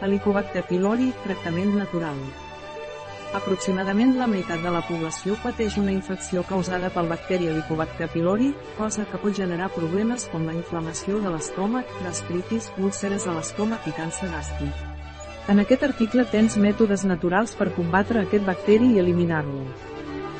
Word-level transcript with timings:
Helicobacter 0.00 0.62
pylori, 0.62 1.08
tractament 1.24 1.72
natural. 1.74 2.18
Aproximadament 3.34 4.12
la 4.16 4.28
meitat 4.30 4.62
de 4.62 4.70
la 4.70 4.80
població 4.86 5.34
pateix 5.42 5.74
una 5.80 5.90
infecció 5.90 6.44
causada 6.46 6.88
pel 6.94 7.10
bacteri 7.10 7.50
Helicobacter 7.50 8.06
pylori, 8.12 8.52
cosa 8.76 9.08
que 9.10 9.18
pot 9.18 9.34
generar 9.34 9.72
problemes 9.74 10.28
com 10.30 10.46
la 10.46 10.54
inflamació 10.54 11.18
de 11.24 11.34
l'estómac, 11.34 11.90
gastritis, 12.06 12.70
úlceres 12.78 13.26
a 13.26 13.34
l'estómac 13.34 13.90
i 13.90 13.96
càncer 13.98 14.30
gàstric. 14.30 14.86
En 15.50 15.58
aquest 15.64 15.82
article 15.90 16.28
tens 16.30 16.54
mètodes 16.62 17.02
naturals 17.08 17.58
per 17.58 17.72
combatre 17.74 18.22
aquest 18.22 18.46
bacteri 18.46 18.94
i 18.94 19.02
eliminar-lo. 19.02 19.66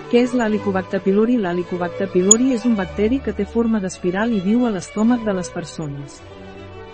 Què 0.09 0.23
és 0.23 0.39
l'Helicobacter 0.39 1.03
pylori? 1.03 1.35
L'Helicobacter 1.37 2.13
pylori 2.15 2.55
és 2.55 2.65
un 2.65 2.79
bacteri 2.79 3.19
que 3.19 3.35
té 3.35 3.45
forma 3.45 3.83
d'espiral 3.83 4.33
i 4.33 4.41
viu 4.45 4.69
a 4.69 4.73
l'estómac 4.73 5.27
de 5.27 5.35
les 5.35 5.51
persones. 5.51 6.23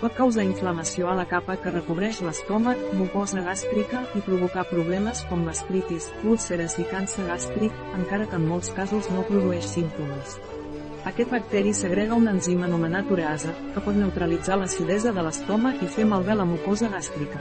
Pot 0.01 0.11
causar 0.17 0.43
inflamació 0.43 1.07
a 1.07 1.13
la 1.15 1.23
capa 1.29 1.55
que 1.61 1.71
recobreix 1.71 2.17
l'estómac, 2.25 2.81
mucosa 2.99 3.39
gàstrica 3.45 4.01
i 4.19 4.23
provocar 4.25 4.65
problemes 4.67 5.21
com 5.29 5.45
gastritis, 5.47 6.09
úlceres 6.27 6.75
i 6.83 6.85
càncer 6.89 7.29
gàstric, 7.29 7.79
encara 7.95 8.27
que 8.27 8.35
en 8.35 8.49
molts 8.49 8.73
casos 8.75 9.07
no 9.15 9.23
produeix 9.29 9.69
símptomes. 9.71 10.35
Aquest 11.07 11.31
bacteri 11.31 11.71
segrega 11.77 12.19
un 12.19 12.27
enzim 12.27 12.67
anomenat 12.67 13.11
ureasa, 13.13 13.55
que 13.71 13.83
pot 13.87 13.95
neutralitzar 13.95 14.59
l'acidesa 14.59 15.15
de 15.15 15.23
l'estómac 15.23 15.79
i 15.85 15.91
fer 15.97 16.07
malbé 16.11 16.35
la 16.35 16.49
mucosa 16.49 16.91
gàstrica. 16.91 17.39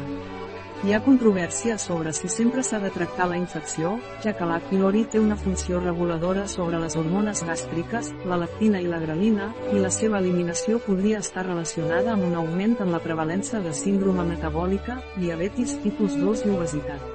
Hi 0.83 0.93
ha 0.93 0.99
controvèrsia 1.01 1.79
sobre 1.79 2.13
si 2.13 2.29
sempre 2.29 2.63
s'ha 2.67 2.81
de 2.83 2.91
tractar 2.93 3.29
la 3.31 3.39
infecció, 3.39 3.95
ja 4.25 4.35
que 4.37 4.49
la 4.49 4.59
pylori 4.69 5.05
té 5.09 5.21
una 5.23 5.37
funció 5.39 5.79
reguladora 5.81 6.45
sobre 6.51 6.81
les 6.83 6.97
hormones 7.01 7.41
gàstriques, 7.47 8.11
la 8.29 8.37
lectina 8.43 8.83
i 8.83 8.91
la 8.91 8.99
grelina, 9.01 9.49
i 9.73 9.81
la 9.81 9.93
seva 9.95 10.19
eliminació 10.21 10.83
podria 10.85 11.23
estar 11.25 11.47
relacionada 11.47 12.13
amb 12.13 12.27
un 12.27 12.35
augment 12.43 12.77
en 12.85 12.93
la 12.93 13.01
prevalença 13.01 13.63
de 13.65 13.73
síndrome 13.73 14.27
metabòlica, 14.35 14.99
diabetis 15.17 15.79
tipus 15.87 16.19
2 16.21 16.45
i 16.45 16.55
obesitat. 16.59 17.11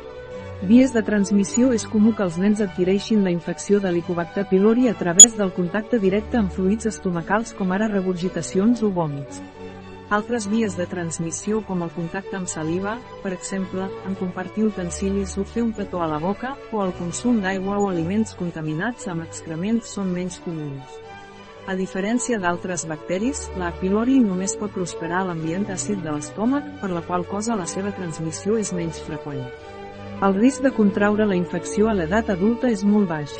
Vies 0.71 0.91
de 0.95 1.05
transmissió 1.05 1.69
és 1.75 1.85
comú 1.87 2.15
que 2.15 2.25
els 2.25 2.39
nens 2.41 2.63
adquireixin 2.63 3.21
la 3.23 3.31
infecció 3.31 3.77
de 3.79 3.91
l'Helicobacter 3.91 4.47
pylori 4.49 4.89
a 4.89 4.97
través 4.97 5.37
del 5.37 5.53
contacte 5.53 5.99
directe 5.99 6.41
amb 6.41 6.51
fluids 6.51 6.89
estomacals 6.89 7.53
com 7.59 7.71
ara 7.71 7.87
regurgitacions 7.91 8.83
o 8.83 8.89
vòmits. 8.91 9.43
Altres 10.09 10.47
vies 10.49 10.73
de 10.73 10.87
transmissió 10.89 11.59
com 11.67 11.83
el 11.85 11.91
contacte 11.93 12.33
amb 12.33 12.49
saliva, 12.49 12.95
per 13.21 13.29
exemple, 13.35 13.83
en 14.09 14.15
compartir 14.17 14.63
utensilis 14.65 15.35
o 15.37 15.43
fer 15.45 15.61
un 15.61 15.69
petó 15.77 16.01
a 16.01 16.07
la 16.09 16.17
boca, 16.23 16.55
o 16.73 16.81
el 16.81 16.95
consum 16.97 17.37
d'aigua 17.43 17.75
o 17.77 17.91
aliments 17.91 18.33
contaminats 18.39 19.05
amb 19.11 19.21
excrements 19.27 19.91
són 19.93 20.09
menys 20.15 20.39
comuns. 20.41 20.97
A 21.69 21.75
diferència 21.77 22.39
d'altres 22.41 22.87
bacteris, 22.89 23.43
la 23.61 23.69
pylori 23.77 24.17
només 24.23 24.57
pot 24.57 24.73
prosperar 24.73 25.21
a 25.21 25.27
l'ambient 25.29 25.69
àcid 25.77 26.01
de 26.01 26.15
l'estómac, 26.15 26.65
per 26.81 26.89
la 26.89 27.05
qual 27.05 27.27
cosa 27.29 27.59
la 27.59 27.69
seva 27.69 27.93
transmissió 27.93 28.57
és 28.57 28.73
menys 28.73 28.97
freqüent. 29.05 29.45
El 30.25 30.33
risc 30.41 30.65
de 30.65 30.73
contraure 30.73 31.29
la 31.29 31.37
infecció 31.37 31.85
a 31.85 31.93
l'edat 31.93 32.33
adulta 32.33 32.73
és 32.73 32.81
molt 32.81 33.13
baix. 33.13 33.37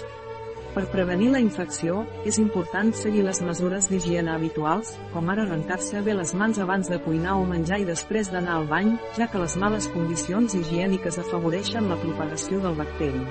Per 0.70 0.84
prevenir 0.94 1.32
la 1.34 1.40
infecció, 1.42 2.04
és 2.30 2.38
important 2.38 2.92
seguir 2.94 3.24
les 3.26 3.42
mesures 3.42 3.88
d'higiene 3.90 4.30
habituals, 4.36 4.94
com 5.16 5.32
ara 5.34 5.48
rentar-se 5.48 6.04
bé 6.06 6.14
les 6.14 6.36
mans 6.38 6.62
abans 6.62 6.92
de 6.92 7.00
cuinar 7.02 7.40
o 7.42 7.46
menjar 7.50 7.80
i 7.82 7.88
després 7.90 8.30
d'anar 8.30 8.60
al 8.60 8.70
bany, 8.70 8.94
ja 9.18 9.28
que 9.28 9.42
les 9.42 9.58
males 9.58 9.90
condicions 9.96 10.54
higièniques 10.54 11.18
afavoreixen 11.26 11.90
la 11.90 11.98
propagació 12.04 12.62
del 12.62 12.78
bacteri. 12.78 13.24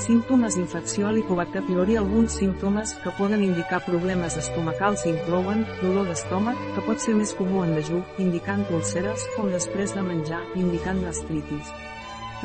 Símptomes 0.00 0.54
d'infecció 0.56 1.10
Helicobacter 1.10 1.64
pylori 1.66 1.98
Alguns 2.00 2.38
símptomes 2.38 2.94
que 3.02 3.12
poden 3.18 3.42
indicar 3.44 3.82
problemes 3.84 4.38
estomacals 4.40 5.04
inclouen 5.10 5.66
dolor 5.82 6.08
d'estómac, 6.08 6.56
que 6.76 6.86
pot 6.86 7.02
ser 7.02 7.18
més 7.18 7.34
comú 7.36 7.66
en 7.66 7.74
dejú, 7.76 8.00
indicant 8.22 8.64
úlceres, 8.70 9.26
o 9.42 9.50
després 9.50 9.98
de 9.98 10.06
menjar, 10.06 10.40
indicant 10.54 11.02
gastritis. 11.04 11.74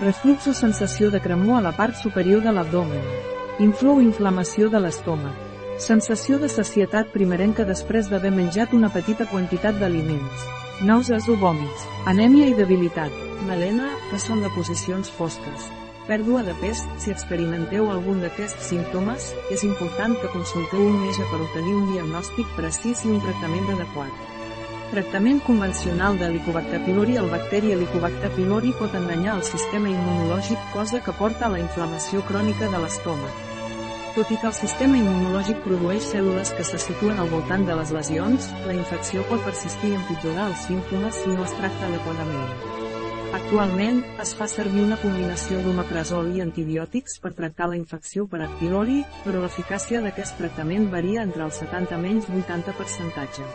Reflux 0.02 0.52
o 0.52 0.54
sensació 0.54 1.14
de 1.14 1.22
cremor 1.24 1.62
a 1.62 1.66
la 1.70 1.76
part 1.78 1.96
superior 2.02 2.44
de 2.44 2.54
l'abdomen. 2.54 3.36
Inflou 3.58 3.98
inflamació 3.98 4.68
de 4.70 4.78
l'estómac. 4.78 5.38
Sensació 5.82 6.38
de 6.38 6.46
sacietat 6.46 7.08
primerenca 7.10 7.64
després 7.66 8.06
d'haver 8.12 8.30
menjat 8.36 8.76
una 8.78 8.92
petita 8.94 9.26
quantitat 9.32 9.80
d'aliments. 9.82 10.44
Nàusees 10.86 11.26
o 11.26 11.34
vòmits. 11.42 11.88
Anèmia 12.12 12.52
i 12.52 12.54
debilitat. 12.54 13.16
Melena, 13.48 13.88
que 14.12 14.20
són 14.22 14.44
de 14.46 14.52
posicions 14.54 15.10
fosques. 15.10 15.72
Pèrdua 16.06 16.44
de 16.46 16.54
pes, 16.62 16.84
si 17.02 17.10
experimenteu 17.10 17.90
algun 17.90 18.22
d'aquests 18.22 18.70
símptomes, 18.70 19.32
és 19.50 19.66
important 19.66 20.14
que 20.22 20.32
consulteu 20.36 20.86
un 20.86 21.02
metge 21.08 21.26
per 21.32 21.42
obtenir 21.48 21.74
un 21.80 21.90
diagnòstic 21.96 22.54
precís 22.60 23.02
i 23.08 23.16
un 23.16 23.26
tractament 23.26 23.74
adequat. 23.74 24.14
Tractament 24.94 25.42
convencional 25.50 26.22
de 26.22 26.30
Helicobacter 26.30 26.84
pylori 26.86 27.18
El 27.18 27.34
bacteri 27.34 27.74
Helicobacter 27.74 28.30
pylori 28.38 28.78
pot 28.78 28.94
enganyar 29.02 29.36
el 29.42 29.44
sistema 29.50 29.90
immunològic 29.90 30.72
cosa 30.78 31.02
que 31.02 31.18
porta 31.18 31.50
a 31.50 31.54
la 31.58 31.66
inflamació 31.66 32.22
crònica 32.30 32.70
de 32.70 32.86
l'estómac. 32.86 33.47
Tot 34.18 34.32
i 34.34 34.36
que 34.42 34.48
el 34.50 34.54
sistema 34.58 34.98
immunològic 34.98 35.60
produeix 35.62 36.08
cèl·lules 36.10 36.50
que 36.58 36.64
se 36.66 36.80
situen 36.82 37.20
al 37.22 37.28
voltant 37.30 37.68
de 37.68 37.76
les 37.78 37.92
lesions, 37.94 38.48
la 38.66 38.74
infecció 38.74 39.22
pot 39.30 39.44
persistir 39.46 39.92
i 39.92 39.98
empitjorar 40.00 40.48
els 40.50 40.64
símptomes 40.66 41.20
si 41.22 41.36
no 41.36 41.44
es 41.46 41.54
tracta 41.60 41.86
adequadament. 41.86 42.56
Actualment, 43.38 44.00
es 44.24 44.32
fa 44.40 44.48
servir 44.50 44.82
una 44.88 44.98
combinació 45.04 45.60
d'omeprazol 45.62 46.32
i 46.34 46.42
antibiòtics 46.42 47.20
per 47.22 47.36
tractar 47.38 47.70
la 47.70 47.78
infecció 47.78 48.26
per 48.32 48.42
pylori, 48.58 49.04
però 49.22 49.46
l'eficàcia 49.46 50.02
d'aquest 50.02 50.42
tractament 50.42 50.90
varia 50.96 51.22
entre 51.22 51.46
el 51.46 51.54
70 51.54 52.02
menys 52.02 52.26
80 52.34 52.74
percentatge. 52.82 53.46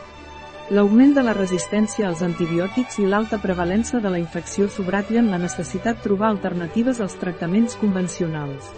L'augment 0.71 1.19
de 1.19 1.27
la 1.27 1.35
resistència 1.35 2.07
als 2.07 2.23
antibiòtics 2.23 3.03
i 3.03 3.11
l'alta 3.11 3.43
prevalença 3.43 3.99
de 3.99 4.15
la 4.15 4.23
infecció 4.23 4.71
subratllen 4.71 5.35
la 5.35 5.43
necessitat 5.43 6.07
trobar 6.07 6.31
alternatives 6.31 7.03
als 7.03 7.19
tractaments 7.19 7.75
convencionals. 7.83 8.71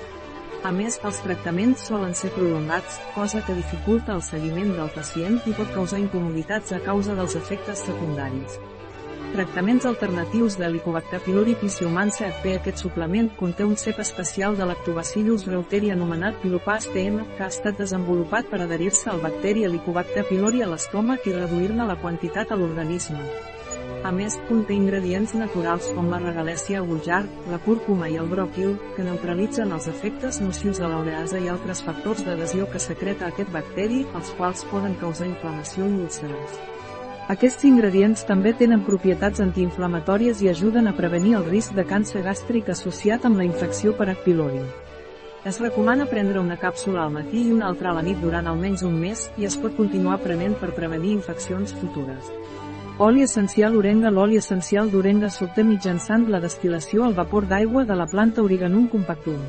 A 0.65 0.71
més, 0.73 0.95
els 1.05 1.19
tractaments 1.21 1.83
solen 1.91 2.15
ser 2.17 2.31
prolongats, 2.33 2.95
cosa 3.13 3.43
que 3.45 3.57
dificulta 3.57 4.15
el 4.15 4.23
seguiment 4.25 4.71
del 4.73 4.89
pacient 4.95 5.37
i 5.45 5.53
pot 5.59 5.69
causar 5.75 6.01
incomoditats 6.01 6.73
a 6.73 6.79
causa 6.87 7.17
dels 7.19 7.37
efectes 7.37 7.83
secundaris. 7.85 8.57
Tractaments 9.35 9.85
alternatius 9.91 10.57
de 10.57 10.65
l'Helicobacter 10.65 11.19
pylori 11.27 11.57
Pisiomance 11.61 12.23
FP 12.31 12.55
Aquest 12.63 12.81
suplement 12.81 13.29
conté 13.37 13.67
un 13.69 13.77
cep 13.77 14.01
especial 14.01 14.57
de 14.57 14.69
lactobacillus 14.71 15.45
reuteri 15.51 15.91
anomenat 15.93 16.39
Pilopast 16.41 16.95
TM, 16.97 17.19
que 17.35 17.45
ha 17.45 17.51
estat 17.53 17.77
desenvolupat 17.83 18.49
per 18.49 18.63
adherir-se 18.65 19.11
al 19.13 19.21
bacteri 19.21 19.67
Helicobacter 19.69 20.25
pylori 20.31 20.65
a 20.65 20.71
l'estómac 20.71 21.29
i 21.29 21.37
reduir-ne 21.37 21.93
la 21.93 21.99
quantitat 22.01 22.55
a 22.55 22.57
l'organisme. 22.63 23.21
A 24.05 24.11
més, 24.13 24.35
conté 24.51 24.75
ingredients 24.77 25.33
naturals 25.33 25.87
com 25.97 26.11
la 26.13 26.19
regalèsia 26.21 26.83
vulgar, 26.85 27.23
la 27.49 27.57
cúrcuma 27.65 28.11
i 28.13 28.19
el 28.21 28.27
bròquil, 28.29 28.75
que 28.99 29.05
neutralitzen 29.07 29.71
els 29.73 29.87
efectes 29.89 30.43
nocius 30.45 30.77
de 30.83 30.91
l'ureasa 30.93 31.41
i 31.41 31.49
altres 31.49 31.81
factors 31.87 32.21
d'adhesió 32.27 32.67
que 32.69 32.83
secreta 32.85 33.31
aquest 33.31 33.49
bacteri, 33.55 34.03
els 34.19 34.33
quals 34.37 34.67
poden 34.69 34.99
causar 35.01 35.31
inflamació 35.31 35.89
i 35.89 36.03
úlceres. 36.05 36.59
Aquests 37.33 37.65
ingredients 37.65 38.27
també 38.29 38.53
tenen 38.53 38.85
propietats 38.85 39.41
antiinflamatòries 39.41 40.43
i 40.45 40.51
ajuden 40.53 40.91
a 40.91 40.93
prevenir 40.99 41.39
el 41.39 41.49
risc 41.49 41.73
de 41.73 41.87
càncer 41.89 42.21
gàstric 42.27 42.69
associat 42.75 43.25
amb 43.25 43.41
la 43.41 43.49
infecció 43.49 43.97
per 43.97 44.11
H. 44.13 44.19
pylori. 44.27 44.61
Es 45.49 45.63
recomana 45.65 46.05
prendre 46.13 46.45
una 46.45 46.61
càpsula 46.61 47.07
al 47.07 47.17
matí 47.17 47.47
i 47.49 47.57
una 47.57 47.73
altra 47.73 47.95
a 47.95 47.97
la 47.97 48.05
nit 48.05 48.21
durant 48.21 48.53
almenys 48.53 48.85
un 48.85 49.01
mes, 49.01 49.31
i 49.41 49.49
es 49.49 49.57
pot 49.57 49.73
continuar 49.81 50.21
prenent 50.21 50.61
per 50.61 50.75
prevenir 50.77 51.17
infeccions 51.17 51.73
futures. 51.81 52.29
Oli 52.97 53.23
essencial 53.23 53.75
orenga 53.75 54.11
L'oli 54.15 54.37
essencial 54.39 54.87
d'orenga 54.87 55.27
s'obté 55.27 55.65
mitjançant 55.67 56.29
la 56.31 56.39
destil·lació 56.39 57.03
al 57.03 57.17
vapor 57.17 57.49
d'aigua 57.51 57.83
de 57.89 57.97
la 57.99 58.07
planta 58.07 58.45
Origanum 58.47 58.85
compactum. 58.93 59.41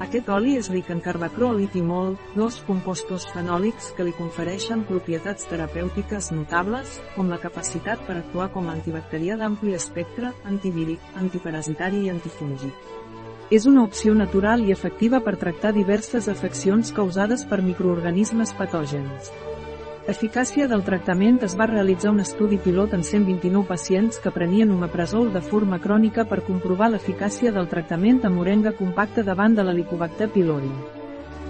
Aquest 0.00 0.30
oli 0.32 0.54
és 0.56 0.70
ric 0.72 0.88
en 0.88 1.02
carbacrol 1.04 1.60
i 1.60 1.68
timol, 1.68 2.14
dos 2.32 2.62
compostos 2.64 3.28
fenòlics 3.34 3.92
que 3.98 4.08
li 4.08 4.16
confereixen 4.16 4.86
propietats 4.88 5.44
terapèutiques 5.52 6.30
notables, 6.32 6.96
com 7.14 7.28
la 7.28 7.42
capacitat 7.44 8.00
per 8.08 8.16
actuar 8.22 8.48
com 8.56 8.70
a 8.70 8.78
antibacterià 8.78 9.36
d'ampli 9.36 9.76
espectre, 9.76 10.32
antivíric, 10.48 11.04
antiparasitari 11.20 12.06
i 12.06 12.12
antifúngic. 12.16 12.92
És 13.52 13.68
una 13.68 13.84
opció 13.84 14.16
natural 14.16 14.64
i 14.64 14.72
efectiva 14.72 15.20
per 15.20 15.36
tractar 15.36 15.76
diverses 15.76 16.32
afeccions 16.32 16.96
causades 16.96 17.44
per 17.44 17.60
microorganismes 17.60 18.56
patògens. 18.56 19.28
Eficàcia 20.04 20.66
del 20.68 20.82
tractament 20.84 21.38
es 21.46 21.54
va 21.56 21.64
realitzar 21.64 22.10
un 22.12 22.20
estudi 22.20 22.58
pilot 22.60 22.92
en 22.92 23.04
129 23.08 23.64
pacients 23.70 24.18
que 24.20 24.32
prenien 24.34 24.74
omeprazol 24.74 25.30
de 25.32 25.40
forma 25.40 25.78
crònica 25.80 26.26
per 26.28 26.42
comprovar 26.44 26.90
l'eficàcia 26.92 27.54
del 27.56 27.70
tractament 27.72 28.20
amb 28.28 28.36
morenga 28.36 28.74
compacta 28.76 29.24
davant 29.24 29.56
de 29.56 29.64
l'helicobacter 29.64 30.28
pylori. 30.36 30.68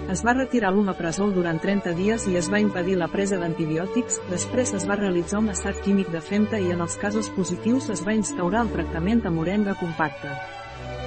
Es 0.07 0.23
va 0.23 0.37
retirar 0.39 0.71
l'omeprazol 0.71 1.35
durant 1.35 1.59
30 1.59 1.97
dies 1.99 2.29
i 2.31 2.39
es 2.39 2.47
va 2.47 2.63
impedir 2.63 2.95
la 2.95 3.11
presa 3.11 3.35
d'antibiòtics, 3.43 4.21
després 4.31 4.71
es 4.79 4.87
va 4.87 5.01
realitzar 5.03 5.43
un 5.43 5.51
assat 5.51 5.83
químic 5.83 6.15
de 6.15 6.23
femta 6.23 6.55
i 6.55 6.71
en 6.71 6.79
els 6.79 6.95
casos 6.95 7.27
positius 7.35 7.91
es 7.91 8.07
va 8.07 8.15
instaurar 8.15 8.63
el 8.63 8.71
tractament 8.71 9.25
amb 9.27 9.43
morenga 9.43 9.75
compacta. 9.83 10.31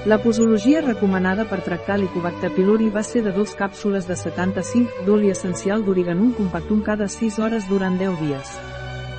La 0.09 0.17
posologia 0.17 0.81
recomanada 0.81 1.45
per 1.45 1.59
tractar 1.61 1.99
l'Helicobacter 1.99 2.49
pylori 2.57 2.87
va 2.89 3.03
ser 3.05 3.21
de 3.27 3.33
dos 3.37 3.51
càpsules 3.59 4.07
de 4.09 4.15
75 4.17 5.03
d'oli 5.05 5.29
essencial 5.29 5.85
d'origanum 5.85 6.31
compactum 6.39 6.81
cada 6.87 7.11
6 7.13 7.37
hores 7.45 7.67
durant 7.69 7.99
10 8.01 8.17
dies. 8.23 8.55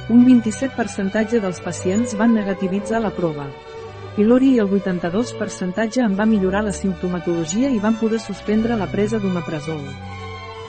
Un 0.09 0.25
27% 0.25 1.43
dels 1.45 1.61
pacients 1.61 2.17
van 2.17 2.33
negativitzar 2.33 3.03
la 3.05 3.13
prova. 3.13 3.45
pylori 4.15 4.49
i 4.55 4.59
el 4.63 4.73
82% 4.79 6.01
en 6.07 6.15
va 6.17 6.25
millorar 6.25 6.63
la 6.63 6.73
simptomatologia 6.73 7.69
i 7.69 7.77
van 7.77 7.99
poder 7.99 8.19
suspendre 8.19 8.75
la 8.75 8.87
presa 8.87 9.19
d'omeprazol. 9.19 9.85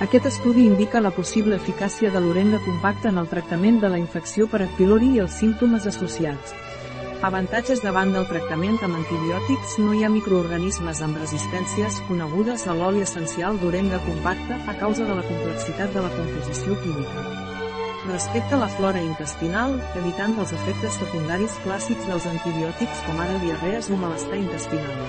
Aquest 0.00 0.26
estudi 0.26 0.66
indica 0.66 1.00
la 1.00 1.16
possible 1.16 1.56
eficàcia 1.56 2.10
de 2.10 2.20
l'orenga 2.20 2.60
compacte 2.66 3.08
en 3.08 3.16
el 3.16 3.28
tractament 3.28 3.80
de 3.80 3.88
la 3.88 3.98
infecció 3.98 4.46
per 4.48 4.68
pylori 4.76 5.14
i 5.14 5.20
els 5.24 5.32
símptomes 5.32 5.86
associats. 5.86 6.69
Avantatges 7.20 7.82
davant 7.84 8.14
del 8.14 8.24
tractament 8.30 8.78
amb 8.80 8.96
antibiòtics 8.96 9.74
no 9.82 9.92
hi 9.92 10.06
ha 10.06 10.08
microorganismes 10.08 11.02
amb 11.04 11.18
resistències 11.20 11.98
conegudes 12.06 12.64
a 12.64 12.72
l'oli 12.78 13.02
essencial 13.04 13.58
d'orenga 13.60 13.98
compacta 14.06 14.56
a 14.72 14.74
causa 14.80 15.04
de 15.04 15.16
la 15.18 15.24
complexitat 15.26 15.92
de 15.92 16.04
la 16.06 16.12
composició 16.14 16.78
química. 16.80 17.26
Respecte 18.06 18.56
a 18.56 18.62
la 18.62 18.70
flora 18.72 19.04
intestinal, 19.04 19.76
evitant 20.00 20.38
els 20.40 20.56
efectes 20.56 20.96
secundaris 21.02 21.58
clàssics 21.66 22.08
dels 22.08 22.30
antibiòtics 22.32 23.04
com 23.10 23.20
ara 23.20 23.36
diarrees 23.44 23.92
o 23.92 24.00
malestar 24.00 24.40
intestinal. 24.40 25.04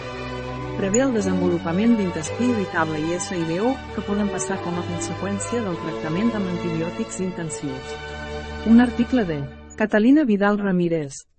Prevé 0.84 1.06
el 1.08 1.16
desenvolupament 1.16 1.96
d'intestí 1.96 2.52
irritable 2.52 3.00
i 3.08 3.24
SIBO, 3.24 3.72
que 3.96 4.04
poden 4.12 4.28
passar 4.36 4.60
com 4.68 4.76
a 4.76 4.88
conseqüència 4.92 5.64
del 5.64 5.80
tractament 5.88 6.36
amb 6.36 6.58
antibiòtics 6.58 7.24
intensius. 7.24 8.00
Un 8.68 8.84
article 8.84 9.24
de 9.24 9.44
Catalina 9.80 10.28
Vidal 10.28 10.60
Ramírez, 10.60 11.24